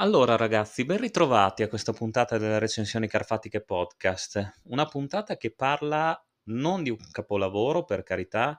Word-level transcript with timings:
Allora 0.00 0.34
ragazzi, 0.34 0.86
ben 0.86 0.96
ritrovati 0.96 1.62
a 1.62 1.68
questa 1.68 1.92
puntata 1.92 2.38
delle 2.38 2.58
recensioni 2.58 3.06
carfatiche 3.06 3.60
podcast, 3.60 4.62
una 4.64 4.86
puntata 4.86 5.36
che 5.36 5.52
parla 5.54 6.18
non 6.44 6.82
di 6.82 6.88
un 6.88 6.96
capolavoro, 7.10 7.84
per 7.84 8.02
carità, 8.02 8.58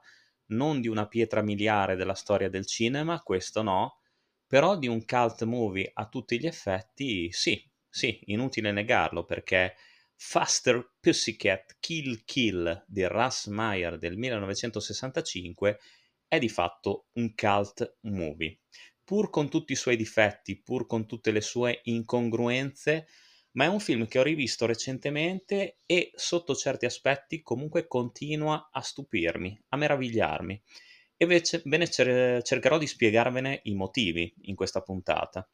non 0.49 0.82
di 0.82 0.88
una 0.88 1.08
pietra 1.08 1.41
miliare 1.41 1.96
della 1.96 2.13
storia 2.13 2.48
del 2.48 2.68
cinema, 2.68 3.23
questo 3.23 3.63
no, 3.63 4.02
però 4.46 4.77
di 4.77 4.85
un 4.85 5.04
cult 5.04 5.41
movie 5.46 5.90
a 5.91 6.08
tutti 6.08 6.40
gli 6.40 6.46
effetti, 6.46 7.32
sì, 7.32 7.68
sì, 7.90 8.20
inutile 8.26 8.71
negarlo 8.71 9.26
perché 9.26 9.73
Faster 10.16 10.94
Pussycat 10.99 11.77
Kill 11.80 12.21
Kill 12.23 12.85
di 12.85 13.04
Russ 13.08 13.48
Meyer 13.48 13.98
del 13.98 14.16
1965 14.16 15.80
è 16.27 16.38
di 16.38 16.49
fatto 16.49 17.08
un 17.13 17.34
cult 17.34 17.98
movie 18.02 18.60
pur 19.11 19.29
con 19.29 19.49
tutti 19.49 19.73
i 19.73 19.75
suoi 19.75 19.97
difetti, 19.97 20.61
pur 20.61 20.85
con 20.85 21.05
tutte 21.05 21.31
le 21.31 21.41
sue 21.41 21.81
incongruenze, 21.83 23.07
ma 23.55 23.65
è 23.65 23.67
un 23.67 23.81
film 23.81 24.07
che 24.07 24.20
ho 24.20 24.23
rivisto 24.23 24.65
recentemente 24.65 25.79
e 25.85 26.13
sotto 26.15 26.55
certi 26.55 26.85
aspetti 26.85 27.41
comunque 27.41 27.87
continua 27.87 28.70
a 28.71 28.79
stupirmi, 28.79 29.63
a 29.68 29.76
meravigliarmi. 29.76 30.62
E 31.18 31.26
invece, 31.26 31.62
bene, 31.65 31.90
cer- 31.90 32.41
cercherò 32.41 32.77
di 32.77 32.87
spiegarvene 32.87 33.59
i 33.63 33.73
motivi 33.73 34.34
in 34.43 34.55
questa 34.55 34.79
puntata. 34.79 35.46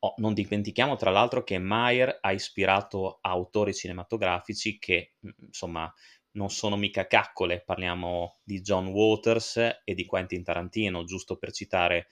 Oh, 0.00 0.14
non 0.16 0.34
dimentichiamo 0.34 0.96
tra 0.96 1.12
l'altro 1.12 1.44
che 1.44 1.56
Mayer 1.56 2.18
ha 2.20 2.32
ispirato 2.32 3.20
autori 3.20 3.72
cinematografici 3.72 4.76
che, 4.80 5.12
insomma, 5.38 5.88
non 6.32 6.50
sono 6.50 6.76
mica 6.76 7.06
caccole, 7.06 7.62
parliamo 7.62 8.40
di 8.42 8.60
John 8.60 8.88
Waters 8.88 9.82
e 9.84 9.94
di 9.94 10.04
Quentin 10.04 10.42
Tarantino, 10.42 11.04
giusto 11.04 11.36
per 11.36 11.52
citare 11.52 12.08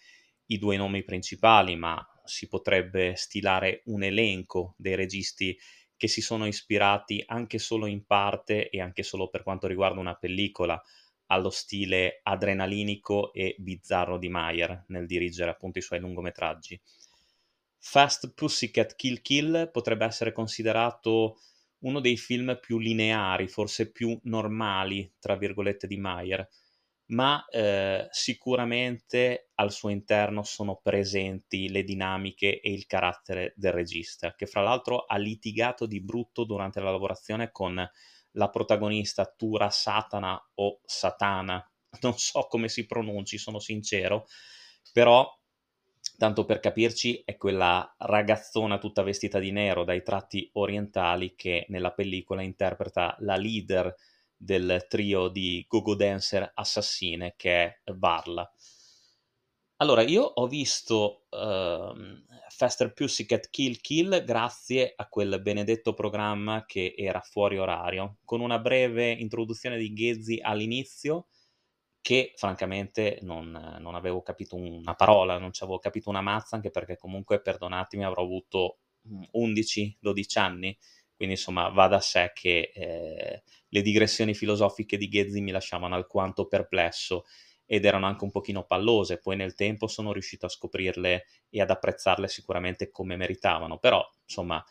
i 0.49 0.59
due 0.59 0.77
nomi 0.77 1.03
principali, 1.03 1.77
ma 1.77 2.07
si 2.25 2.47
potrebbe 2.47 3.15
stilare 3.17 3.83
un 3.87 4.03
elenco 4.03 4.75
dei 4.77 4.95
registi 4.95 5.59
che 5.97 6.09
si 6.09 6.21
sono 6.21 6.47
ispirati 6.47 7.23
anche 7.27 7.59
solo 7.59 7.87
in 7.87 8.05
parte 8.05 8.71
e 8.71 8.81
anche 8.81 9.03
solo 9.03 9.29
per 9.29 9.43
quanto 9.43 9.67
riguarda 9.67 9.99
una 9.99 10.15
pellicola 10.15 10.81
allo 11.27 11.51
stile 11.51 12.21
adrenalinico 12.23 13.33
e 13.33 13.57
bizzarro 13.59 14.17
di 14.17 14.29
Mayer 14.29 14.85
nel 14.89 15.07
dirigere 15.07 15.51
appunto 15.51 15.79
i 15.79 15.83
suoi 15.83 16.01
lungometraggi. 16.01 16.81
Fast 17.79 18.33
Pussycat 18.35 18.95
Kill 18.97 19.21
Kill 19.21 19.71
potrebbe 19.71 20.05
essere 20.05 20.33
considerato 20.33 21.39
uno 21.81 22.01
dei 22.01 22.17
film 22.17 22.59
più 22.61 22.79
lineari, 22.79 23.49
forse 23.49 23.91
più 23.91 24.19
normali, 24.25 25.13
tra 25.19 25.37
virgolette, 25.37 25.87
di 25.87 25.97
Mayer 25.97 26.49
ma 27.09 27.45
eh, 27.47 28.07
sicuramente 28.11 29.51
al 29.55 29.73
suo 29.73 29.89
interno 29.89 30.43
sono 30.43 30.81
presenti 30.83 31.71
le 31.71 31.83
dinamiche 31.83 32.61
e 32.61 32.73
il 32.73 32.87
carattere 32.87 33.55
del 33.57 33.73
regista, 33.73 34.35
che 34.35 34.47
fra 34.47 34.63
l'altro 34.63 35.05
ha 35.05 35.17
litigato 35.17 35.87
di 35.87 36.03
brutto 36.03 36.45
durante 36.45 36.81
la 36.81 36.91
lavorazione 36.91 37.51
con 37.51 37.89
la 38.33 38.51
protagonista 38.51 39.25
Tura 39.25 39.71
Satana 39.71 40.39
o 40.55 40.81
Satana, 40.85 41.65
non 42.03 42.19
so 42.19 42.47
come 42.49 42.69
si 42.69 42.87
pronunci, 42.87 43.39
sono 43.39 43.59
sincero, 43.59 44.27
però 44.93 45.27
tanto 46.19 46.45
per 46.45 46.61
capirci 46.61 47.23
è 47.25 47.37
quella 47.37 47.95
ragazzona 47.99 48.79
tutta 48.79 49.03
vestita 49.03 49.39
di 49.39 49.51
nero 49.51 49.85
dai 49.85 50.03
tratti 50.03 50.49
orientali 50.55 51.35
che 51.35 51.65
nella 51.69 51.93
pellicola 51.93 52.43
interpreta 52.43 53.17
la 53.21 53.37
leader 53.37 53.95
del 54.39 54.87
trio 54.89 55.29
di 55.29 55.65
go-go 55.69 55.95
dancer 55.97 56.51
assassine 56.55 57.35
che 57.37 57.65
è 57.65 57.81
Varla. 57.95 58.51
Allora, 59.81 60.03
io 60.03 60.23
ho 60.23 60.47
visto 60.49 61.27
uh, 61.29 61.95
Faster 62.49 62.93
Pussycat 62.93 63.49
Kill 63.51 63.77
Kill 63.81 64.25
grazie 64.25 64.93
a 64.97 65.07
quel 65.09 65.41
benedetto 65.41 65.95
programma 65.95 66.65
che 66.67 66.95
era 66.97 67.21
fuori 67.21 67.59
orario, 67.59 68.19
con 68.25 68.41
una 68.41 68.59
breve 68.59 69.11
introduzione 69.11 69.79
di 69.79 69.93
Ghezzi 69.93 70.41
all'inizio 70.41 71.29
che 72.01 72.33
francamente 72.37 73.19
non, 73.23 73.51
non 73.51 73.95
avevo 73.95 74.23
capito 74.23 74.57
una 74.57 74.95
parola, 74.95 75.39
non 75.39 75.53
ci 75.53 75.63
avevo 75.63 75.79
capito 75.79 76.09
una 76.09 76.23
mazza, 76.23 76.57
anche 76.57 76.71
perché 76.71 76.97
comunque, 76.97 77.41
perdonatemi, 77.41 78.05
avrò 78.05 78.23
avuto 78.23 78.79
11-12 79.07 80.39
anni, 80.39 80.77
quindi 81.19 81.35
insomma 81.35 81.69
va 81.69 81.89
da 81.89 81.99
sé 81.99 82.31
che 82.33 82.71
eh, 82.73 83.43
le 83.67 83.83
digressioni 83.83 84.35
filosofiche 84.35 84.97
di 84.97 85.09
Ghezzi 85.09 85.41
mi 85.41 85.51
lasciavano 85.51 85.97
alquanto 85.97 86.47
perplesso 86.47 87.25
ed 87.67 87.85
erano 87.85 88.07
anche 88.07 88.23
un 88.23 88.31
pochino 88.31 88.65
pallose, 88.65 89.19
poi 89.19 89.35
nel 89.35 89.55
tempo 89.55 89.89
sono 89.89 90.13
riuscito 90.13 90.47
a 90.47 90.49
scoprirle 90.49 91.27
e 91.51 91.61
ad 91.61 91.71
apprezzarle 91.71 92.29
sicuramente 92.29 92.91
come 92.93 93.17
meritavano, 93.17 93.79
però 93.79 94.09
insomma 94.23 94.65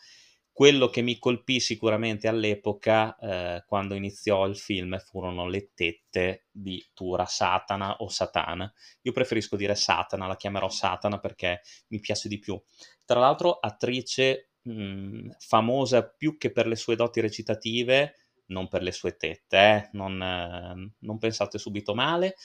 quello 0.50 0.88
che 0.88 1.02
mi 1.02 1.18
colpì 1.18 1.60
sicuramente 1.60 2.26
all'epoca 2.28 3.14
eh, 3.18 3.64
quando 3.66 3.94
iniziò 3.94 4.46
il 4.46 4.56
film 4.56 4.98
furono 4.98 5.46
le 5.46 5.70
tette 5.74 6.46
di 6.50 6.84
Tura 6.94 7.26
Satana 7.26 7.98
o 7.98 8.08
Satana. 8.08 8.72
Io 9.02 9.12
preferisco 9.12 9.54
dire 9.54 9.76
Satana, 9.76 10.26
la 10.26 10.34
chiamerò 10.34 10.68
Satana 10.68 11.20
perché 11.20 11.60
mi 11.90 12.00
piace 12.00 12.26
di 12.26 12.40
più. 12.40 12.60
Tra 13.04 13.20
l'altro 13.20 13.58
attrice 13.60 14.47
mh, 14.68 15.36
famosa 15.38 16.06
più 16.06 16.36
che 16.36 16.50
per 16.52 16.66
le 16.66 16.76
sue 16.76 16.96
doti 16.96 17.20
recitative, 17.20 18.14
non 18.46 18.68
per 18.68 18.82
le 18.82 18.92
sue 18.92 19.16
tette, 19.16 19.56
eh? 19.58 19.88
non, 19.92 20.20
eh, 20.22 20.92
non 21.00 21.18
pensate 21.18 21.58
subito 21.58 21.94
male, 21.94 22.36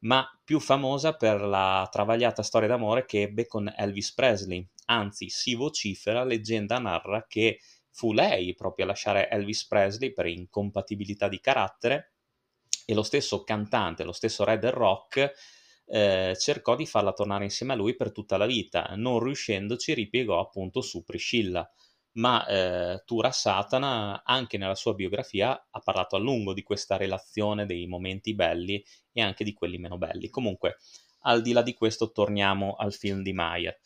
ma 0.00 0.26
più 0.44 0.60
famosa 0.60 1.14
per 1.16 1.40
la 1.40 1.88
travagliata 1.90 2.42
storia 2.42 2.68
d'amore 2.68 3.04
che 3.06 3.22
ebbe 3.22 3.46
con 3.46 3.72
Elvis 3.74 4.12
Presley. 4.14 4.66
Anzi, 4.86 5.28
si 5.28 5.54
vocifera, 5.54 6.24
leggenda 6.24 6.78
narra 6.78 7.26
che 7.26 7.60
fu 7.90 8.12
lei 8.12 8.54
proprio 8.54 8.84
a 8.84 8.88
lasciare 8.88 9.28
Elvis 9.30 9.66
Presley 9.66 10.12
per 10.12 10.26
incompatibilità 10.26 11.28
di 11.28 11.40
carattere 11.40 12.12
e 12.84 12.94
lo 12.94 13.02
stesso 13.02 13.42
cantante, 13.42 14.04
lo 14.04 14.12
stesso 14.12 14.44
re 14.44 14.58
del 14.58 14.70
rock, 14.70 15.32
eh, 15.86 16.36
cercò 16.38 16.76
di 16.76 16.86
farla 16.86 17.12
tornare 17.12 17.44
insieme 17.44 17.72
a 17.72 17.76
lui 17.76 17.94
per 17.94 18.12
tutta 18.12 18.36
la 18.36 18.46
vita. 18.46 18.92
Non 18.96 19.20
riuscendoci, 19.20 19.94
ripiegò 19.94 20.40
appunto 20.40 20.80
su 20.80 21.04
Priscilla 21.04 21.68
ma 22.16 22.46
eh, 22.46 23.02
Tura 23.04 23.30
Satana 23.30 24.22
anche 24.24 24.58
nella 24.58 24.74
sua 24.74 24.94
biografia 24.94 25.66
ha 25.70 25.80
parlato 25.80 26.16
a 26.16 26.18
lungo 26.18 26.52
di 26.52 26.62
questa 26.62 26.96
relazione 26.96 27.66
dei 27.66 27.86
momenti 27.86 28.34
belli 28.34 28.82
e 29.12 29.22
anche 29.22 29.44
di 29.44 29.52
quelli 29.52 29.78
meno 29.78 29.98
belli. 29.98 30.28
Comunque, 30.28 30.78
al 31.20 31.42
di 31.42 31.52
là 31.52 31.62
di 31.62 31.74
questo, 31.74 32.12
torniamo 32.12 32.74
al 32.74 32.92
film 32.92 33.22
di 33.22 33.32
Mayer. 33.32 33.78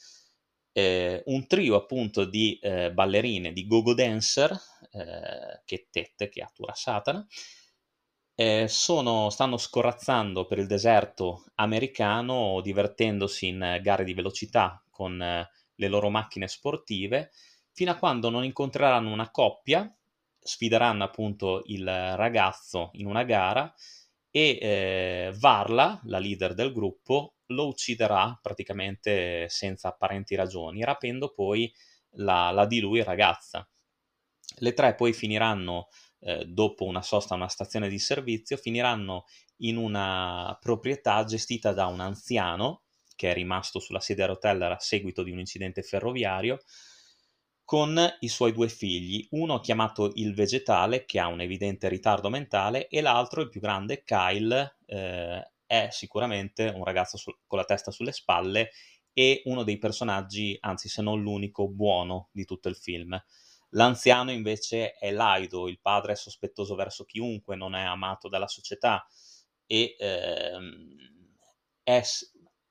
Eh, 0.72 1.22
un 1.26 1.46
trio 1.46 1.74
appunto 1.74 2.24
di 2.24 2.58
eh, 2.60 2.92
ballerine, 2.92 3.52
di 3.52 3.66
go-go 3.66 3.94
dancer, 3.94 4.52
eh, 4.92 5.62
che 5.64 5.88
tette, 5.90 6.28
che 6.28 6.42
ha 6.42 6.50
Tura 6.54 6.74
Satana, 6.74 7.26
eh, 8.40 8.68
sono, 8.68 9.28
stanno 9.28 9.58
scorazzando 9.58 10.46
per 10.46 10.56
il 10.56 10.66
deserto 10.66 11.44
americano, 11.56 12.62
divertendosi 12.62 13.48
in 13.48 13.80
gare 13.82 14.02
di 14.02 14.14
velocità 14.14 14.82
con 14.88 15.20
eh, 15.20 15.46
le 15.74 15.88
loro 15.88 16.08
macchine 16.08 16.48
sportive 16.48 17.32
fino 17.70 17.90
a 17.90 17.96
quando 17.96 18.30
non 18.30 18.44
incontreranno 18.44 19.12
una 19.12 19.30
coppia, 19.30 19.94
sfideranno 20.38 21.04
appunto 21.04 21.60
il 21.66 21.84
ragazzo 21.84 22.88
in 22.94 23.04
una 23.04 23.24
gara 23.24 23.70
e 24.30 24.58
eh, 24.58 25.34
Varla, 25.36 26.00
la 26.04 26.18
leader 26.18 26.54
del 26.54 26.72
gruppo, 26.72 27.34
lo 27.48 27.66
ucciderà 27.66 28.38
praticamente 28.40 29.50
senza 29.50 29.88
apparenti 29.88 30.34
ragioni, 30.34 30.82
rapendo 30.82 31.30
poi 31.34 31.70
la, 32.12 32.50
la 32.52 32.64
di 32.64 32.80
lui 32.80 33.02
ragazza. 33.02 33.68
Le 34.60 34.72
tre 34.72 34.94
poi 34.94 35.12
finiranno, 35.12 35.88
eh, 36.20 36.44
dopo 36.46 36.84
una 36.84 37.02
sosta 37.02 37.34
a 37.34 37.36
una 37.36 37.48
stazione 37.48 37.88
di 37.88 37.98
servizio, 37.98 38.56
finiranno 38.56 39.24
in 39.58 39.76
una 39.76 40.56
proprietà 40.60 41.24
gestita 41.24 41.72
da 41.72 41.86
un 41.86 42.00
anziano 42.00 42.82
che 43.14 43.30
è 43.30 43.34
rimasto 43.34 43.80
sulla 43.80 44.00
sedia 44.00 44.24
a 44.24 44.28
rotella 44.28 44.74
a 44.74 44.78
seguito 44.80 45.22
di 45.22 45.30
un 45.30 45.40
incidente 45.40 45.82
ferroviario, 45.82 46.58
con 47.64 48.00
i 48.20 48.28
suoi 48.28 48.52
due 48.52 48.68
figli, 48.68 49.26
uno 49.30 49.60
chiamato 49.60 50.10
il 50.14 50.34
vegetale, 50.34 51.04
che 51.04 51.20
ha 51.20 51.28
un 51.28 51.40
evidente 51.40 51.88
ritardo 51.88 52.28
mentale, 52.28 52.88
e 52.88 53.00
l'altro, 53.00 53.42
il 53.42 53.48
più 53.48 53.60
grande, 53.60 54.02
Kyle, 54.02 54.78
eh, 54.86 55.52
è 55.66 55.88
sicuramente 55.90 56.66
un 56.74 56.82
ragazzo 56.82 57.16
su- 57.16 57.36
con 57.46 57.58
la 57.58 57.64
testa 57.64 57.92
sulle 57.92 58.12
spalle 58.12 58.70
e 59.12 59.42
uno 59.44 59.62
dei 59.62 59.78
personaggi, 59.78 60.56
anzi 60.60 60.88
se 60.88 61.00
non 61.02 61.20
l'unico, 61.20 61.68
buono 61.68 62.28
di 62.32 62.44
tutto 62.44 62.68
il 62.68 62.76
film. 62.76 63.20
L'anziano 63.70 64.30
invece 64.32 64.94
è 64.94 65.12
laido, 65.12 65.68
il 65.68 65.80
padre 65.80 66.12
è 66.12 66.16
sospettoso 66.16 66.74
verso 66.74 67.04
chiunque, 67.04 67.56
non 67.56 67.74
è 67.74 67.82
amato 67.82 68.28
dalla 68.28 68.48
società 68.48 69.06
e 69.66 69.94
ehm, 69.98 70.96
è 71.82 72.02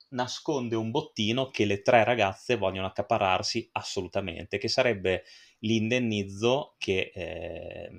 nasconde 0.10 0.75
un 0.75 0.92
bottino 0.92 1.50
che 1.50 1.66
le 1.66 1.81
tre 1.81 2.04
ragazze 2.04 2.57
vogliono 2.57 2.88
accaparrarsi 2.88 3.69
assolutamente, 3.74 4.57
che 4.57 4.68
sarebbe 4.68 5.24
l'indennizzo 5.60 6.75
che 6.78 7.12
eh, 7.13 7.90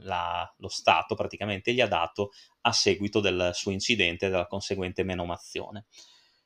la, 0.00 0.52
lo 0.58 0.68
Stato 0.68 1.14
praticamente 1.14 1.72
gli 1.72 1.80
ha 1.80 1.86
dato 1.88 2.30
a 2.62 2.72
seguito 2.72 3.20
del 3.20 3.50
suo 3.52 3.72
incidente 3.72 4.26
e 4.26 4.30
della 4.30 4.46
conseguente 4.46 5.02
menomazione. 5.02 5.86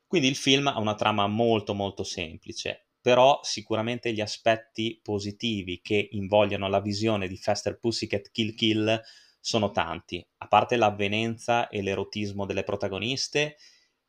Quindi 0.06 0.28
il 0.28 0.36
film 0.36 0.68
ha 0.68 0.78
una 0.78 0.94
trama 0.94 1.26
molto 1.26 1.74
molto 1.74 2.02
semplice. 2.02 2.83
Però 3.04 3.40
sicuramente 3.42 4.14
gli 4.14 4.22
aspetti 4.22 4.98
positivi 5.02 5.82
che 5.82 6.08
invogliano 6.12 6.68
la 6.70 6.80
visione 6.80 7.28
di 7.28 7.36
Faster 7.36 7.78
Pussycat 7.78 8.30
Kill 8.30 8.54
Kill 8.54 8.98
sono 9.38 9.72
tanti, 9.72 10.26
a 10.38 10.48
parte 10.48 10.76
l'avvenenza 10.76 11.68
e 11.68 11.82
l'erotismo 11.82 12.46
delle 12.46 12.62
protagoniste, 12.62 13.58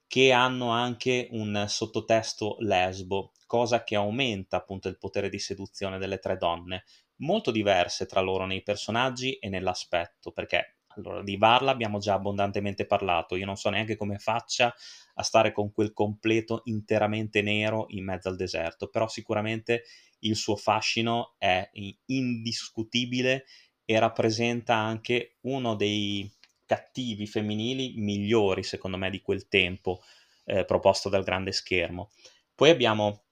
che 0.08 0.32
hanno 0.32 0.70
anche 0.70 1.28
un 1.32 1.66
sottotesto 1.68 2.56
lesbo, 2.60 3.34
cosa 3.46 3.84
che 3.84 3.98
aumenta 3.98 4.56
appunto 4.56 4.88
il 4.88 4.98
potere 4.98 5.28
di 5.28 5.40
seduzione 5.40 5.98
delle 5.98 6.20
tre 6.20 6.38
donne, 6.38 6.86
molto 7.18 7.52
diverse 7.52 8.06
tra 8.06 8.22
loro 8.22 8.46
nei 8.46 8.64
personaggi 8.64 9.34
e 9.34 9.50
nell'aspetto, 9.50 10.32
perché 10.32 10.78
allora, 10.96 11.24
di 11.24 11.38
Varla 11.38 11.72
abbiamo 11.72 12.00
già 12.00 12.14
abbondantemente 12.14 12.86
parlato, 12.86 13.36
io 13.36 13.46
non 13.46 13.56
so 13.58 13.70
neanche 13.70 13.96
come 13.96 14.18
faccia 14.18 14.74
a 15.16 15.24
stare 15.24 15.52
con 15.52 15.72
quel 15.72 15.94
completo 15.94 16.62
interamente 16.66 17.42
nero 17.42 17.86
in 17.90 18.04
mezzo 18.04 18.30
al 18.30 18.36
deserto, 18.36 18.88
però 18.88 19.08
sicuramente 19.08 19.84
il 20.20 20.36
suo 20.36 20.56
fascino 20.56 21.36
è 21.38 21.70
indiscutibile 22.06 23.46
e 23.86 24.00
rappresenta 24.00 24.76
anche 24.76 25.38
uno 25.42 25.76
dei 25.76 26.30
cattivi 26.66 27.28
femminili 27.28 27.94
migliori, 27.98 28.64
secondo 28.64 28.98
me, 28.98 29.10
di 29.10 29.22
quel 29.22 29.48
tempo 29.48 30.02
eh, 30.46 30.66
proposto 30.66 31.10
dal 31.10 31.24
grande 31.24 31.52
schermo. 31.52 32.10
Poi 32.56 32.70
abbiamo 32.70 33.26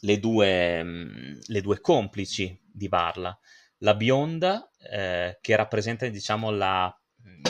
le 0.00 0.18
due, 0.18 0.82
mh, 0.82 1.38
le 1.46 1.60
due 1.60 1.80
complici 1.80 2.56
di 2.64 2.88
Varla, 2.88 3.36
la 3.82 3.94
bionda, 3.94 4.70
eh, 4.90 5.38
che 5.40 5.56
rappresenta, 5.56 6.06
diciamo, 6.08 6.50
la, 6.50 6.94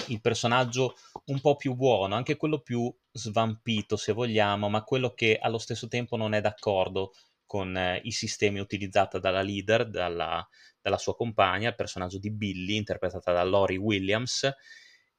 il 0.09 0.21
personaggio 0.21 0.97
un 1.27 1.41
po' 1.41 1.57
più 1.57 1.75
buono, 1.75 2.15
anche 2.15 2.37
quello 2.37 2.61
più 2.61 2.93
svampito, 3.13 3.97
se 3.97 4.13
vogliamo, 4.13 4.69
ma 4.69 4.83
quello 4.83 5.13
che 5.15 5.39
allo 5.41 5.59
stesso 5.59 5.89
tempo 5.89 6.17
non 6.17 6.35
è 6.35 6.41
d'accordo 6.41 7.13
con 7.47 7.77
eh, 7.77 8.01
i 8.05 8.13
sistemi 8.13 8.59
utilizzati 8.59 9.21
dalla 9.21 9.43
leader, 9.43 9.89
dalla, 9.89 10.47
dalla, 10.81 10.99
sua 10.99 11.15
compagna, 11.15 11.69
il 11.69 11.75
personaggio 11.75 12.19
di 12.19 12.31
Billy, 12.31 12.77
interpretata 12.77 13.33
da 13.33 13.45
Lori 13.45 13.77
Williams, 13.77 14.51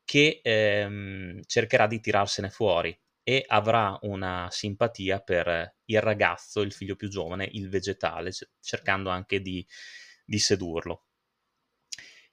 che 0.03 0.41
ehm, 0.43 1.41
cercherà 1.45 1.87
di 1.87 1.99
tirarsene 1.99 2.49
fuori 2.49 2.97
e 3.21 3.45
avrà 3.47 3.97
una 4.01 4.47
simpatia 4.49 5.19
per 5.19 5.75
il 5.85 6.01
ragazzo, 6.01 6.61
il 6.61 6.73
figlio 6.73 6.95
più 6.95 7.07
giovane, 7.07 7.47
il 7.53 7.69
vegetale, 7.69 8.31
cercando 8.59 9.09
anche 9.09 9.39
di, 9.39 9.65
di 10.23 10.39
sedurlo. 10.39 11.05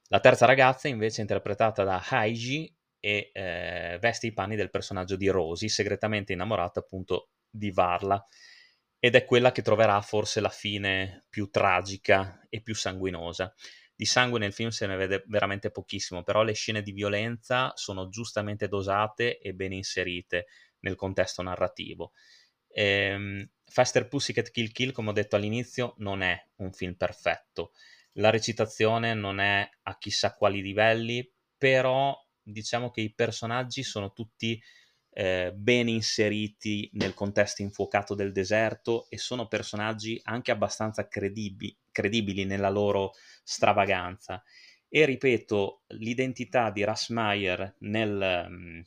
La 0.08 0.20
terza 0.20 0.44
ragazza 0.44 0.88
invece 0.88 1.18
è 1.18 1.20
interpretata 1.20 1.84
da 1.84 2.04
Haiji 2.08 2.74
e 2.98 3.30
eh, 3.32 3.98
veste 4.00 4.26
i 4.26 4.32
panni 4.32 4.56
del 4.56 4.70
personaggio 4.70 5.16
di 5.16 5.28
Rosy, 5.28 5.68
segretamente 5.68 6.32
innamorata 6.32 6.80
appunto 6.80 7.30
di 7.48 7.70
Varla, 7.70 8.24
ed 8.98 9.14
è 9.14 9.24
quella 9.24 9.52
che 9.52 9.62
troverà 9.62 10.00
forse 10.02 10.40
la 10.40 10.50
fine 10.50 11.24
più 11.30 11.48
tragica 11.48 12.46
e 12.48 12.60
più 12.60 12.74
sanguinosa. 12.74 13.54
Di 13.94 14.04
sangue 14.04 14.38
nel 14.38 14.52
film 14.52 14.70
se 14.70 14.86
ne 14.86 14.96
vede 14.96 15.24
veramente 15.26 15.70
pochissimo, 15.70 16.22
però 16.22 16.42
le 16.42 16.54
scene 16.54 16.82
di 16.82 16.92
violenza 16.92 17.72
sono 17.74 18.08
giustamente 18.08 18.66
dosate 18.66 19.38
e 19.38 19.52
ben 19.54 19.72
inserite 19.72 20.46
nel 20.80 20.96
contesto 20.96 21.42
narrativo. 21.42 22.12
Ehm, 22.72 23.48
Faster 23.64 24.08
Pussycat 24.08 24.50
Kill 24.50 24.72
Kill, 24.72 24.92
come 24.92 25.10
ho 25.10 25.12
detto 25.12 25.36
all'inizio, 25.36 25.94
non 25.98 26.22
è 26.22 26.40
un 26.56 26.72
film 26.72 26.94
perfetto 26.94 27.72
la 28.14 28.30
recitazione 28.30 29.14
non 29.14 29.38
è 29.38 29.68
a 29.82 29.98
chissà 29.98 30.34
quali 30.34 30.62
livelli, 30.62 31.28
però 31.56 32.16
diciamo 32.42 32.90
che 32.90 33.02
i 33.02 33.14
personaggi 33.14 33.82
sono 33.82 34.12
tutti 34.12 34.60
eh, 35.12 35.52
ben 35.54 35.88
inseriti 35.88 36.88
nel 36.94 37.14
contesto 37.14 37.62
infuocato 37.62 38.14
del 38.14 38.32
deserto 38.32 39.06
e 39.08 39.18
sono 39.18 39.46
personaggi 39.48 40.20
anche 40.24 40.50
abbastanza 40.50 41.06
credibi- 41.08 41.76
credibili 41.92 42.44
nella 42.44 42.70
loro 42.70 43.12
stravaganza. 43.44 44.42
E 44.88 45.04
ripeto, 45.04 45.84
l'identità 45.88 46.70
di 46.70 46.82
Rassmeyer 46.82 47.76
nel, 47.80 48.46
mm, 48.48 48.80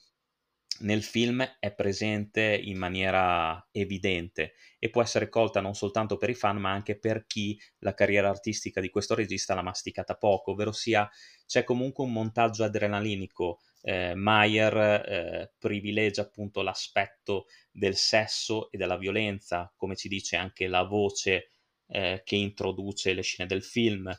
nel 0.84 1.04
film 1.04 1.42
è 1.60 1.74
presente 1.74 2.60
in 2.62 2.78
maniera 2.78 3.68
evidente 3.72 4.54
e 4.80 4.90
può 4.90 5.02
essere 5.02 5.30
colta 5.30 5.60
non 5.60 5.76
soltanto 5.76 6.18
per 6.18 6.30
i 6.30 6.34
fan 6.34 6.58
ma 6.58 6.72
anche 6.72 6.98
per 6.98 7.26
chi 7.26 7.60
la 7.80 7.94
carriera 7.94 8.30
artistica 8.30 8.80
di 8.80 8.90
questo 8.90 9.16
regista 9.16 9.54
l'ha 9.54 9.62
masticata 9.62 10.16
poco, 10.16 10.52
ovvero 10.52 10.72
sia 10.72 11.10
c'è 11.46 11.64
comunque 11.64 12.04
un 12.04 12.12
montaggio 12.12 12.64
adrenalinico. 12.64 13.60
Eh, 13.86 14.16
Mayer 14.16 14.78
eh, 14.78 15.54
privilegia 15.58 16.22
appunto 16.22 16.62
l'aspetto 16.62 17.48
del 17.70 17.98
sesso 17.98 18.72
e 18.72 18.78
della 18.78 18.98
violenza, 18.98 19.74
come 19.76 19.98
ci 19.98 20.08
dice 20.08 20.38
anche 20.38 20.68
la 20.68 20.84
voce 20.84 21.52
eh, 21.88 22.22
che 22.24 22.36
introduce 22.38 23.14
le 23.14 23.22
scene 23.24 23.48
del 23.48 23.62
film 23.62 24.10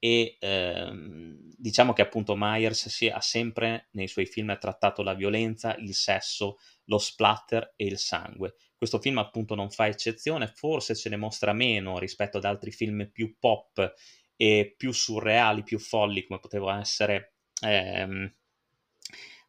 e 0.00 0.38
ehm, 0.40 1.38
diciamo 1.56 1.92
che 1.92 2.02
appunto 2.02 2.34
Myers 2.36 2.88
si 2.88 3.08
ha 3.08 3.20
sempre 3.20 3.88
nei 3.92 4.08
suoi 4.08 4.24
film 4.26 4.58
trattato 4.58 5.02
la 5.02 5.12
violenza, 5.14 5.76
il 5.76 5.94
sesso, 5.94 6.56
lo 6.86 6.98
splatter 6.98 7.74
e 7.76 7.84
il 7.84 7.98
sangue. 7.98 8.54
Questo 8.74 8.98
film 8.98 9.18
appunto 9.18 9.54
non 9.54 9.70
fa 9.70 9.86
eccezione, 9.86 10.48
forse 10.48 10.96
ce 10.96 11.10
ne 11.10 11.16
mostra 11.16 11.52
meno 11.52 11.98
rispetto 11.98 12.38
ad 12.38 12.46
altri 12.46 12.72
film 12.72 13.10
più 13.12 13.36
pop 13.38 13.94
e 14.36 14.74
più 14.74 14.90
surreali, 14.90 15.62
più 15.62 15.78
folli 15.78 16.24
come 16.24 16.40
potevano 16.40 16.80
essere 16.80 17.34
ehm, 17.62 18.34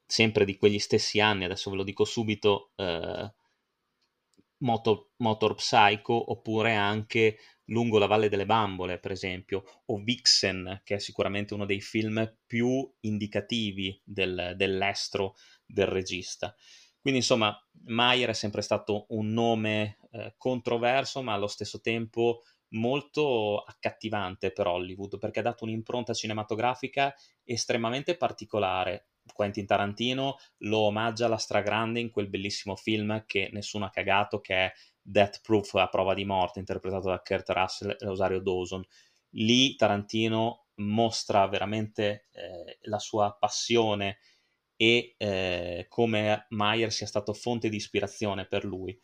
sempre 0.06 0.44
di 0.44 0.58
quegli 0.58 0.80
stessi 0.80 1.22
anni, 1.22 1.46
adesso 1.46 1.70
ve 1.70 1.78
lo 1.78 1.84
dico 1.84 2.04
subito, 2.04 2.74
eh, 2.76 3.34
Motor, 4.58 5.12
Motor 5.18 5.56
Psycho 5.56 6.32
oppure 6.32 6.76
anche 6.76 7.38
Lungo 7.72 7.98
la 7.98 8.06
Valle 8.06 8.30
delle 8.30 8.46
Bambole, 8.46 9.00
per 9.00 9.12
esempio, 9.12 9.64
o 9.86 9.98
Vixen, 9.98 10.82
che 10.84 10.96
è 10.96 11.00
sicuramente 11.00 11.54
uno 11.54 11.66
dei 11.66 11.82
film 11.82 12.38
più 12.46 12.90
indicativi 13.02 14.00
del, 14.04 14.54
dell'estro 14.56 15.36
del 15.66 15.88
regista. 15.88 16.54
Quindi 17.00 17.22
insomma, 17.22 17.58
Mayer 17.86 18.30
è 18.30 18.34
sempre 18.34 18.62
stato 18.62 19.06
un 19.10 19.30
nome 19.30 19.98
eh, 20.12 20.36
controverso, 20.38 21.22
ma 21.22 21.34
allo 21.34 21.48
stesso 21.48 21.82
tempo 21.82 22.42
molto 22.74 23.60
accattivante 23.60 24.52
per 24.52 24.68
Hollywood, 24.68 25.18
perché 25.18 25.40
ha 25.40 25.44
dato 25.44 25.64
un'impronta 25.64 26.14
cinematografica 26.14 27.14
estremamente 27.44 28.18
particolare. 28.18 29.11
Quentin 29.34 29.66
Tarantino 29.66 30.38
lo 30.60 30.80
omaggia 30.80 31.26
alla 31.26 31.38
stragrande 31.38 32.00
in 32.00 32.10
quel 32.10 32.30
bellissimo 32.30 32.76
film 32.76 33.24
che 33.26 33.50
nessuno 33.52 33.86
ha 33.86 33.90
cagato, 33.90 34.40
che 34.40 34.56
è 34.56 34.74
Death 35.02 35.42
Proof 35.42 35.76
a 35.76 35.88
prova 35.88 36.14
di 36.14 36.26
morte, 36.26 36.60
interpretato 36.60 37.10
da 37.10 37.22
Kurt 37.22 37.50
Russell 37.50 37.92
e 37.92 38.06
Rosario 38.06 38.40
Dawson. 38.40 38.84
Lì 39.36 39.76
Tarantino 39.76 40.68
mostra 40.76 41.48
veramente 41.48 42.28
eh, 42.32 42.78
la 42.82 43.00
sua 43.00 43.36
passione 43.40 44.18
e 44.76 45.16
eh, 45.18 45.86
come 45.90 46.46
Mayer 46.50 46.92
sia 46.92 47.06
stato 47.06 47.34
fonte 47.34 47.70
di 47.70 47.76
ispirazione 47.76 48.46
per 48.46 48.66
lui. 48.66 49.00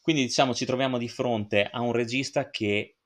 Quindi 0.00 0.22
diciamo 0.22 0.54
ci 0.54 0.64
troviamo 0.64 0.98
di 0.98 1.08
fronte 1.08 1.64
a 1.64 1.80
un 1.80 1.92
regista 1.92 2.50
che 2.50 2.98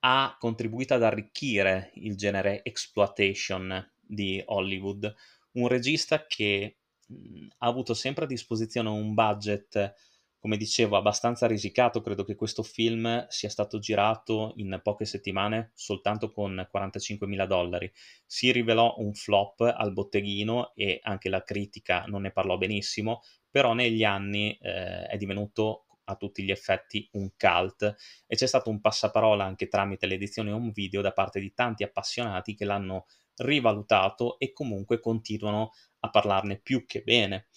ha 0.00 0.36
contribuito 0.38 0.94
ad 0.94 1.02
arricchire 1.02 1.90
il 1.94 2.16
genere 2.16 2.62
exploitation 2.62 3.92
di 4.00 4.42
Hollywood, 4.46 5.12
un 5.60 5.68
regista 5.68 6.26
che 6.26 6.78
mh, 7.06 7.46
ha 7.58 7.66
avuto 7.66 7.94
sempre 7.94 8.24
a 8.24 8.28
disposizione 8.28 8.88
un 8.88 9.14
budget 9.14 9.94
come 10.40 10.56
dicevo, 10.56 10.96
abbastanza 10.96 11.46
risicato. 11.46 12.00
Credo 12.00 12.24
che 12.24 12.34
questo 12.34 12.62
film 12.62 13.26
sia 13.28 13.48
stato 13.48 13.78
girato 13.78 14.52
in 14.56 14.80
poche 14.82 15.04
settimane 15.04 15.72
soltanto 15.74 16.30
con 16.30 16.66
45 16.70 17.26
mila 17.26 17.46
dollari. 17.46 17.90
Si 18.24 18.52
rivelò 18.52 18.94
un 18.98 19.14
flop 19.14 19.60
al 19.60 19.92
botteghino 19.92 20.72
e 20.74 21.00
anche 21.02 21.28
la 21.28 21.42
critica 21.42 22.04
non 22.06 22.22
ne 22.22 22.30
parlò 22.30 22.56
benissimo, 22.56 23.22
però 23.50 23.74
negli 23.74 24.04
anni 24.04 24.56
eh, 24.60 25.06
è 25.06 25.16
divenuto 25.16 25.86
a 26.04 26.16
tutti 26.16 26.42
gli 26.42 26.50
effetti 26.50 27.06
un 27.12 27.32
cult 27.36 27.94
e 28.26 28.34
c'è 28.34 28.46
stato 28.46 28.70
un 28.70 28.80
passaparola 28.80 29.44
anche 29.44 29.68
tramite 29.68 30.06
l'edizione 30.06 30.52
home 30.52 30.70
video 30.72 31.02
da 31.02 31.12
parte 31.12 31.38
di 31.38 31.52
tanti 31.52 31.82
appassionati 31.82 32.54
che 32.54 32.64
l'hanno 32.64 33.06
rivalutato 33.38 34.38
e 34.38 34.52
comunque 34.52 35.00
continuano 35.00 35.72
a 36.00 36.10
parlarne 36.10 36.58
più 36.58 36.86
che 36.86 37.02
bene. 37.02 37.48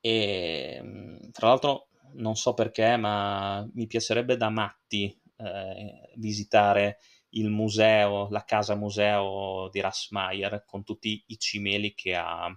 E 0.00 1.18
tra 1.32 1.48
l'altro 1.48 1.88
non 2.14 2.36
so 2.36 2.54
perché, 2.54 2.96
ma 2.96 3.66
mi 3.74 3.86
piacerebbe 3.86 4.36
da 4.36 4.48
matti 4.48 5.16
eh, 5.36 6.12
visitare 6.16 6.98
il 7.30 7.50
museo, 7.50 8.28
la 8.30 8.44
casa 8.44 8.74
museo 8.74 9.68
di 9.70 9.80
Rassmeyer 9.80 10.64
con 10.66 10.82
tutti 10.82 11.22
i 11.28 11.38
cimeli 11.38 11.94
che 11.94 12.14
ha, 12.16 12.48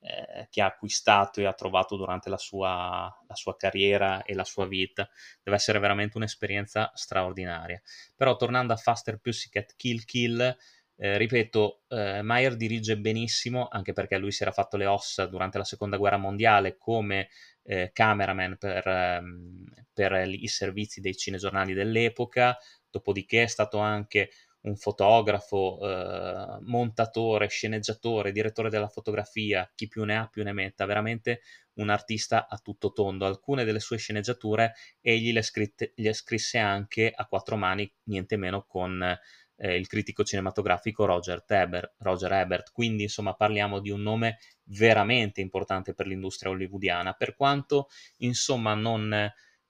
eh, 0.00 0.48
che 0.50 0.60
ha 0.60 0.66
acquistato 0.66 1.40
e 1.40 1.46
ha 1.46 1.54
trovato 1.54 1.96
durante 1.96 2.28
la 2.28 2.36
sua, 2.36 3.10
la 3.26 3.34
sua, 3.34 3.56
carriera 3.56 4.22
e 4.24 4.34
la 4.34 4.44
sua 4.44 4.66
vita. 4.66 5.08
Deve 5.42 5.56
essere 5.56 5.78
veramente 5.78 6.16
un'esperienza 6.16 6.90
straordinaria. 6.94 7.80
Però 8.14 8.36
tornando 8.36 8.72
a 8.72 8.76
Faster 8.76 9.18
Pussycat 9.18 9.74
Kill 9.76 10.04
Kill, 10.04 10.56
Eh, 11.04 11.18
ripeto, 11.18 11.82
eh, 11.88 12.22
Mayer 12.22 12.54
dirige 12.54 12.96
benissimo, 12.96 13.66
anche 13.68 13.92
perché 13.92 14.18
lui 14.18 14.30
si 14.30 14.44
era 14.44 14.52
fatto 14.52 14.76
le 14.76 14.86
ossa 14.86 15.26
durante 15.26 15.58
la 15.58 15.64
seconda 15.64 15.96
guerra 15.96 16.16
mondiale 16.16 16.76
come 16.78 17.28
eh, 17.64 17.90
cameraman 17.92 18.56
per, 18.56 18.86
ehm, 18.86 19.64
per, 19.92 20.28
i 20.28 20.46
servizi 20.46 21.00
dei 21.00 21.16
cinegiornali 21.16 21.74
dell'epoca, 21.74 22.56
dopodiché 22.88 23.42
è 23.42 23.46
stato 23.48 23.78
anche 23.78 24.30
un 24.60 24.76
fotografo, 24.76 25.80
eh, 25.82 26.58
montatore, 26.60 27.48
sceneggiatore, 27.48 28.30
direttore 28.30 28.70
della 28.70 28.86
fotografia, 28.86 29.68
chi 29.74 29.88
più 29.88 30.04
ne 30.04 30.16
ha 30.16 30.28
più 30.28 30.44
ne 30.44 30.52
metta, 30.52 30.86
veramente 30.86 31.40
un 31.74 31.88
artista 31.88 32.46
a 32.48 32.58
tutto 32.58 32.92
tondo. 32.92 33.26
Alcune 33.26 33.64
delle 33.64 33.80
sue 33.80 33.96
sceneggiature 33.96 34.74
egli 35.00 35.32
le, 35.32 35.42
scritte, 35.42 35.94
le 35.96 36.12
scrisse 36.12 36.58
anche 36.58 37.10
a 37.12 37.26
quattro 37.26 37.56
mani, 37.56 37.92
niente 38.04 38.36
meno 38.36 38.64
con 38.68 39.18
eh, 39.62 39.76
il 39.76 39.86
critico 39.86 40.24
cinematografico 40.24 41.04
Roger, 41.04 41.44
Teber, 41.44 41.94
Roger 41.98 42.32
Ebert. 42.32 42.72
Quindi, 42.72 43.04
insomma, 43.04 43.34
parliamo 43.34 43.78
di 43.78 43.90
un 43.90 44.02
nome 44.02 44.38
veramente 44.64 45.40
importante 45.40 45.94
per 45.94 46.08
l'industria 46.08 46.50
hollywoodiana, 46.50 47.12
per 47.12 47.36
quanto, 47.36 47.88
insomma, 48.18 48.74
non, 48.74 49.12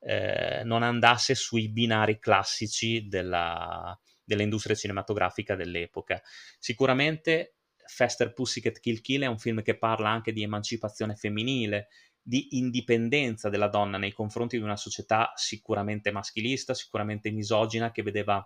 eh, 0.00 0.62
non 0.64 0.82
andasse 0.82 1.34
sui 1.34 1.68
binari 1.68 2.18
classici 2.18 3.06
della, 3.06 3.96
dell'industria 4.24 4.74
cinematografica 4.74 5.56
dell'epoca. 5.56 6.22
Sicuramente 6.58 7.56
Faster 7.84 8.32
Pussycat 8.32 8.80
Kill 8.80 9.02
Kill 9.02 9.22
è 9.24 9.26
un 9.26 9.38
film 9.38 9.60
che 9.60 9.76
parla 9.76 10.08
anche 10.08 10.32
di 10.32 10.42
emancipazione 10.42 11.16
femminile, 11.16 11.88
di 12.22 12.56
indipendenza 12.56 13.50
della 13.50 13.68
donna 13.68 13.98
nei 13.98 14.12
confronti 14.12 14.56
di 14.56 14.62
una 14.62 14.76
società 14.76 15.32
sicuramente 15.34 16.10
maschilista, 16.12 16.72
sicuramente 16.72 17.30
misogina, 17.30 17.90
che 17.90 18.02
vedeva 18.02 18.42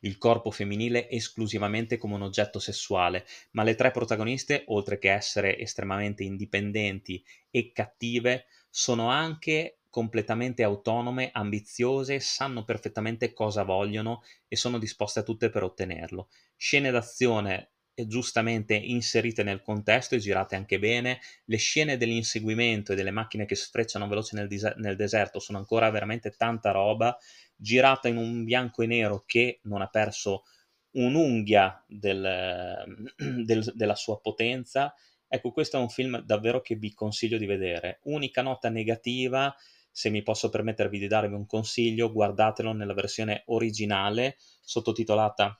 il 0.00 0.18
corpo 0.18 0.50
femminile 0.50 1.08
esclusivamente 1.08 1.98
come 1.98 2.14
un 2.14 2.22
oggetto 2.22 2.58
sessuale, 2.58 3.26
ma 3.52 3.62
le 3.62 3.74
tre 3.74 3.90
protagoniste, 3.90 4.64
oltre 4.68 4.98
che 4.98 5.12
essere 5.12 5.58
estremamente 5.58 6.22
indipendenti 6.24 7.24
e 7.50 7.72
cattive, 7.72 8.46
sono 8.70 9.08
anche 9.08 9.78
completamente 9.88 10.64
autonome, 10.64 11.30
ambiziose, 11.32 12.18
sanno 12.18 12.64
perfettamente 12.64 13.32
cosa 13.32 13.62
vogliono 13.62 14.24
e 14.48 14.56
sono 14.56 14.78
disposte 14.78 15.20
a 15.20 15.22
tutte 15.22 15.50
per 15.50 15.62
ottenerlo. 15.62 16.28
Scene 16.56 16.90
d'azione 16.90 17.73
giustamente 18.06 18.74
inserite 18.74 19.42
nel 19.42 19.62
contesto 19.62 20.14
e 20.14 20.18
girate 20.18 20.56
anche 20.56 20.78
bene. 20.78 21.20
Le 21.44 21.56
scene 21.56 21.96
dell'inseguimento 21.96 22.92
e 22.92 22.96
delle 22.96 23.10
macchine 23.10 23.46
che 23.46 23.54
sfrecciano 23.54 24.08
veloci 24.08 24.34
nel, 24.34 24.48
dis- 24.48 24.74
nel 24.76 24.96
deserto 24.96 25.38
sono 25.38 25.58
ancora 25.58 25.90
veramente 25.90 26.30
tanta 26.30 26.70
roba, 26.70 27.16
girata 27.56 28.08
in 28.08 28.16
un 28.16 28.44
bianco 28.44 28.82
e 28.82 28.86
nero 28.86 29.22
che 29.26 29.60
non 29.64 29.82
ha 29.82 29.88
perso 29.88 30.44
un'unghia 30.92 31.84
del, 31.86 33.12
del, 33.44 33.72
della 33.74 33.94
sua 33.94 34.20
potenza. 34.20 34.94
Ecco, 35.28 35.52
questo 35.52 35.76
è 35.76 35.80
un 35.80 35.88
film 35.88 36.20
davvero 36.22 36.60
che 36.60 36.76
vi 36.76 36.92
consiglio 36.94 37.38
di 37.38 37.46
vedere. 37.46 38.00
Unica 38.04 38.42
nota 38.42 38.68
negativa 38.68 39.54
se 39.96 40.10
mi 40.10 40.24
posso 40.24 40.48
permettervi 40.48 40.98
di 40.98 41.06
darvi 41.06 41.34
un 41.34 41.46
consiglio, 41.46 42.10
guardatelo 42.10 42.72
nella 42.72 42.94
versione 42.94 43.44
originale 43.46 44.36
sottotitolata 44.60 45.56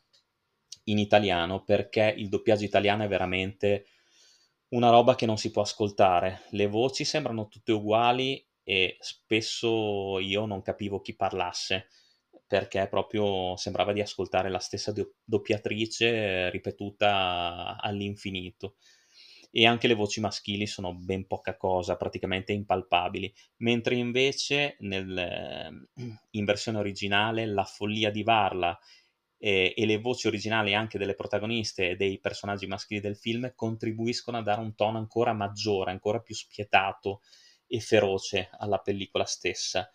in 0.84 0.98
italiano 0.98 1.62
perché 1.64 2.14
il 2.16 2.28
doppiaggio 2.28 2.64
italiano 2.64 3.04
è 3.04 3.08
veramente 3.08 3.86
una 4.68 4.90
roba 4.90 5.14
che 5.14 5.26
non 5.26 5.36
si 5.38 5.50
può 5.50 5.62
ascoltare. 5.62 6.42
Le 6.50 6.66
voci 6.66 7.04
sembrano 7.04 7.48
tutte 7.48 7.72
uguali 7.72 8.44
e 8.62 8.96
spesso 9.00 10.18
io 10.18 10.46
non 10.46 10.62
capivo 10.62 11.00
chi 11.00 11.14
parlasse 11.14 11.88
perché 12.46 12.86
proprio 12.88 13.56
sembrava 13.56 13.92
di 13.92 14.00
ascoltare 14.00 14.50
la 14.50 14.58
stessa 14.58 14.92
doppiatrice 15.24 16.50
ripetuta 16.50 17.78
all'infinito 17.80 18.76
e 19.50 19.66
anche 19.66 19.86
le 19.86 19.94
voci 19.94 20.20
maschili 20.20 20.66
sono 20.66 20.94
ben 20.94 21.26
poca 21.26 21.56
cosa, 21.56 21.96
praticamente 21.96 22.52
impalpabili, 22.52 23.32
mentre 23.58 23.94
invece 23.94 24.76
nel, 24.80 25.16
ehm, 25.16 25.88
in 26.30 26.44
versione 26.44 26.78
originale 26.78 27.46
la 27.46 27.64
follia 27.64 28.10
di 28.10 28.24
Varla 28.24 28.76
e, 29.44 29.74
e 29.76 29.84
le 29.84 29.98
voci 29.98 30.26
originali 30.26 30.72
anche 30.74 30.96
delle 30.96 31.14
protagoniste 31.14 31.90
e 31.90 31.96
dei 31.96 32.18
personaggi 32.18 32.66
maschili 32.66 33.00
del 33.00 33.14
film 33.14 33.52
contribuiscono 33.54 34.38
a 34.38 34.42
dare 34.42 34.62
un 34.62 34.74
tono 34.74 34.96
ancora 34.96 35.34
maggiore, 35.34 35.90
ancora 35.90 36.20
più 36.20 36.34
spietato 36.34 37.20
e 37.66 37.78
feroce 37.80 38.48
alla 38.58 38.78
pellicola 38.78 39.26
stessa. 39.26 39.90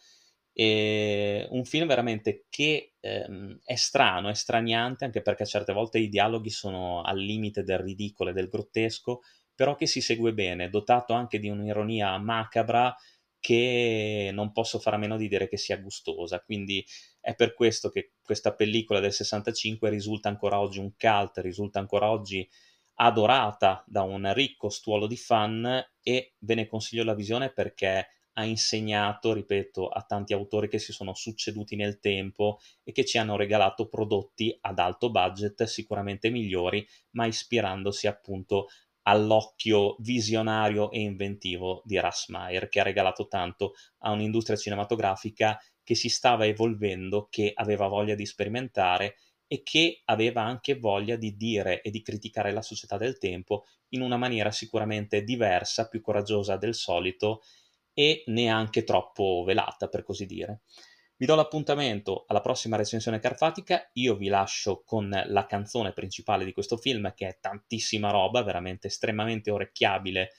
E 0.53 1.47
un 1.49 1.65
film 1.65 1.87
veramente 1.87 2.45
che 2.49 2.93
ehm, 2.99 3.57
è 3.63 3.73
strano, 3.73 4.29
è 4.29 4.35
straniante, 4.35 5.05
anche 5.05 5.23
perché 5.23 5.47
certe 5.47 5.73
volte 5.73 5.97
i 5.97 6.09
dialoghi 6.09 6.51
sono 6.51 7.01
al 7.01 7.17
limite 7.17 7.63
del 7.63 7.79
ridicolo 7.79 8.29
e 8.29 8.33
del 8.33 8.49
grottesco, 8.49 9.21
però 9.55 9.75
che 9.75 9.87
si 9.87 9.99
segue 9.99 10.31
bene, 10.31 10.69
dotato 10.69 11.13
anche 11.13 11.39
di 11.39 11.49
un'ironia 11.49 12.15
macabra 12.19 12.95
che 13.39 14.29
non 14.33 14.51
posso 14.51 14.79
fare 14.79 14.97
a 14.97 14.99
meno 14.99 15.17
di 15.17 15.27
dire 15.27 15.47
che 15.47 15.57
sia 15.57 15.77
gustosa. 15.77 16.39
Quindi 16.41 16.85
è 17.21 17.35
per 17.35 17.53
questo 17.53 17.89
che 17.89 18.13
questa 18.23 18.53
pellicola 18.53 18.99
del 18.99 19.13
65 19.13 19.89
risulta 19.89 20.29
ancora 20.29 20.59
oggi 20.59 20.79
un 20.79 20.93
cult, 20.95 21.37
risulta 21.37 21.79
ancora 21.79 22.09
oggi 22.09 22.47
adorata 22.95 23.83
da 23.87 24.03
un 24.03 24.31
ricco 24.33 24.69
stuolo 24.69 25.07
di 25.07 25.17
fan 25.17 25.83
e 26.01 26.33
ve 26.39 26.55
ne 26.55 26.67
consiglio 26.67 27.03
la 27.03 27.13
visione 27.13 27.51
perché 27.51 28.07
ha 28.33 28.45
insegnato, 28.45 29.33
ripeto, 29.33 29.87
a 29.89 30.01
tanti 30.03 30.33
autori 30.33 30.69
che 30.69 30.79
si 30.79 30.93
sono 30.93 31.13
succeduti 31.13 31.75
nel 31.75 31.99
tempo 31.99 32.59
e 32.83 32.91
che 32.91 33.03
ci 33.03 33.17
hanno 33.17 33.35
regalato 33.35 33.87
prodotti 33.87 34.57
ad 34.61 34.79
alto 34.79 35.11
budget 35.11 35.63
sicuramente 35.63 36.29
migliori, 36.29 36.87
ma 37.11 37.25
ispirandosi 37.25 38.07
appunto 38.07 38.67
all'occhio 39.09 39.95
visionario 39.99 40.91
e 40.91 41.01
inventivo 41.01 41.81
di 41.83 41.99
Rassmeyer, 41.99 42.69
che 42.69 42.79
ha 42.79 42.83
regalato 42.83 43.27
tanto 43.27 43.73
a 43.99 44.11
un'industria 44.11 44.55
cinematografica 44.55 45.59
che 45.83 45.95
si 45.95 46.09
stava 46.09 46.45
evolvendo, 46.45 47.27
che 47.29 47.51
aveva 47.53 47.87
voglia 47.87 48.13
di 48.13 48.25
sperimentare 48.25 49.15
e 49.47 49.63
che 49.63 50.01
aveva 50.05 50.43
anche 50.43 50.77
voglia 50.77 51.15
di 51.15 51.35
dire 51.35 51.81
e 51.81 51.89
di 51.89 52.03
criticare 52.03 52.51
la 52.51 52.61
società 52.61 52.97
del 52.97 53.17
tempo 53.17 53.65
in 53.89 54.01
una 54.01 54.17
maniera 54.17 54.51
sicuramente 54.51 55.23
diversa, 55.23 55.87
più 55.87 56.01
coraggiosa 56.01 56.55
del 56.55 56.75
solito 56.75 57.41
e 57.93 58.23
neanche 58.27 58.83
troppo 58.83 59.43
velata, 59.43 59.87
per 59.87 60.03
così 60.03 60.27
dire. 60.27 60.61
Vi 61.19 61.25
do 61.25 61.35
l'appuntamento 61.35 62.23
alla 62.29 62.39
prossima 62.39 62.77
recensione 62.77 63.19
carfatica, 63.19 63.89
io 63.95 64.15
vi 64.15 64.29
lascio 64.29 64.83
con 64.85 65.09
la 65.09 65.45
canzone 65.45 65.91
principale 65.91 66.45
di 66.45 66.53
questo 66.53 66.77
film 66.77 67.13
che 67.13 67.27
è 67.27 67.37
tantissima 67.41 68.09
roba, 68.09 68.41
veramente 68.41 68.87
estremamente 68.87 69.51
orecchiabile 69.51 70.29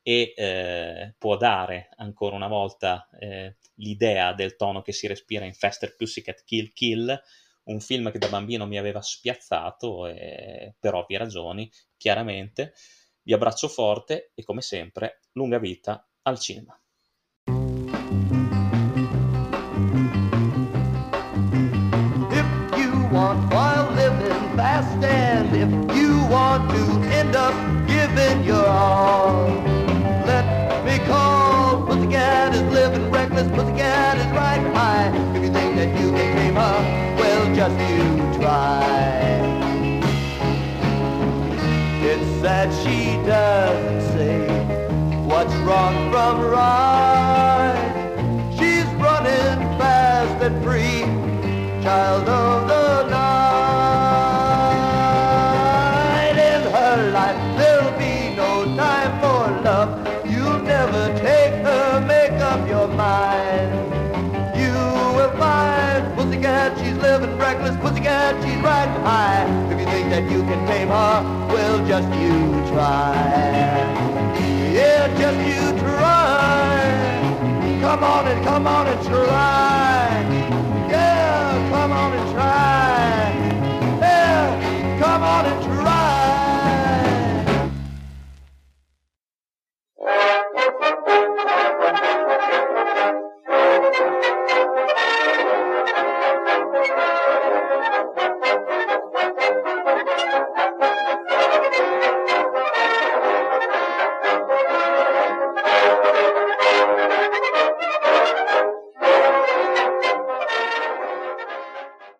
e 0.00 0.32
eh, 0.34 1.14
può 1.18 1.36
dare 1.36 1.90
ancora 1.96 2.36
una 2.36 2.48
volta 2.48 3.06
eh, 3.18 3.56
l'idea 3.74 4.32
del 4.32 4.56
tono 4.56 4.80
che 4.80 4.92
si 4.92 5.06
respira 5.06 5.44
in 5.44 5.52
Faster 5.52 5.94
Pussycat 5.94 6.42
Kill 6.42 6.72
Kill, 6.72 7.22
un 7.64 7.80
film 7.80 8.10
che 8.10 8.18
da 8.18 8.28
bambino 8.28 8.64
mi 8.64 8.78
aveva 8.78 9.02
spiazzato 9.02 10.06
eh, 10.06 10.74
per 10.80 10.94
ovvie 10.94 11.18
ragioni, 11.18 11.70
chiaramente. 11.98 12.72
Vi 13.20 13.34
abbraccio 13.34 13.68
forte 13.68 14.32
e 14.34 14.42
come 14.42 14.62
sempre 14.62 15.20
lunga 15.32 15.58
vita 15.58 16.02
al 16.22 16.38
cinema. 16.38 16.79
You 25.94 26.26
want 26.26 26.70
to 26.70 26.82
end 27.10 27.36
up 27.36 27.54
giving 27.86 28.44
your 28.44 28.66
all. 28.66 29.48
Let 30.26 30.84
me 30.84 30.98
call 31.06 31.86
Pussycat 31.86 32.54
is 32.54 32.62
living 32.72 33.10
reckless 33.10 33.48
Pussycat 33.48 34.18
is 34.18 34.26
right 34.26 34.62
high. 34.74 35.08
If 35.36 35.42
you 35.44 35.52
think 35.52 35.76
that 35.76 36.00
you 36.00 36.10
can 36.10 36.36
tame 36.36 36.54
her 36.54 37.16
well 37.18 37.54
just 37.54 37.78
you 37.90 38.40
try. 38.40 39.20
It's 42.02 42.42
that 42.42 42.68
she 42.82 43.16
doesn't 43.26 44.00
say 44.12 44.48
what's 45.26 45.54
wrong 45.66 46.10
from 46.10 46.40
right. 46.40 47.90
She's 48.58 48.86
running 48.94 49.78
fast 49.78 50.42
and 50.42 50.62
free. 50.64 51.02
Child 51.82 52.28
of 52.28 52.59
If 70.20 70.30
you 70.30 70.42
can 70.42 70.66
tame 70.66 70.88
her, 70.88 71.22
well, 71.48 71.78
just 71.86 72.08
you 72.20 72.52
try. 72.70 73.14
Yeah, 74.70 75.08
just 75.16 75.38
you 75.48 75.72
try. 75.80 77.80
Come 77.80 78.04
on 78.04 78.28
and 78.28 78.44
come 78.44 78.66
on 78.66 78.86
and 78.86 79.02
try. 79.06 80.19